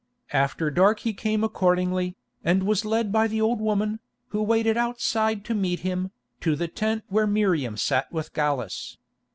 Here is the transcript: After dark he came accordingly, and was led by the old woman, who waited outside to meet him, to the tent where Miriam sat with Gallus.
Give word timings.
After 0.33 0.71
dark 0.71 1.01
he 1.01 1.13
came 1.13 1.43
accordingly, 1.43 2.15
and 2.43 2.63
was 2.63 2.85
led 2.85 3.11
by 3.11 3.27
the 3.27 3.39
old 3.39 3.61
woman, 3.61 3.99
who 4.29 4.41
waited 4.41 4.75
outside 4.75 5.45
to 5.45 5.53
meet 5.53 5.81
him, 5.81 6.09
to 6.39 6.55
the 6.55 6.67
tent 6.67 7.03
where 7.09 7.27
Miriam 7.27 7.77
sat 7.77 8.11
with 8.11 8.33
Gallus. 8.33 8.97